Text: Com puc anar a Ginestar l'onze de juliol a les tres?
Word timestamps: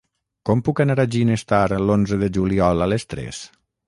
Com 0.49 0.61
puc 0.69 0.79
anar 0.85 0.95
a 1.03 1.03
Ginestar 1.15 1.59
l'onze 1.83 2.19
de 2.23 2.31
juliol 2.39 2.85
a 2.87 2.89
les 2.95 3.07
tres? 3.15 3.43